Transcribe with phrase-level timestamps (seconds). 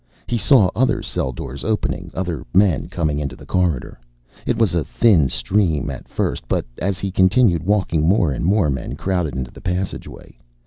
[0.25, 3.99] He saw other cell doors opening, other men coming into the corridor.
[4.47, 8.71] It was a thin stream at first; but as he continued walking, more and more
[8.71, 10.39] men crowded into the passageway.